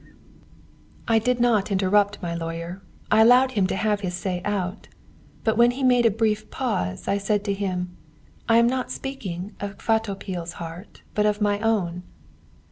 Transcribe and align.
"I 1.07 1.19
did 1.19 1.39
not 1.39 1.69
interrupt 1.71 2.23
my 2.23 2.33
lawyer. 2.33 2.81
I 3.11 3.21
allowed 3.21 3.51
him 3.51 3.67
to 3.67 3.75
have 3.75 3.99
his 3.99 4.15
say 4.15 4.41
out. 4.43 4.87
But 5.43 5.57
when 5.57 5.69
he 5.69 5.83
made 5.83 6.07
a 6.07 6.09
brief 6.09 6.49
pause, 6.49 7.07
I 7.07 7.19
said 7.19 7.43
to 7.43 7.53
him: 7.53 7.95
'I 8.49 8.57
am 8.57 8.67
not 8.67 8.89
speaking 8.89 9.55
of 9.59 9.77
Kvatopil's 9.77 10.53
heart, 10.53 11.03
but 11.13 11.27
of 11.27 11.39
my 11.39 11.59
own.' 11.59 12.01